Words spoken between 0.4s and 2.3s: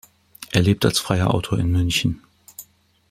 Er lebt als freier Autor in München.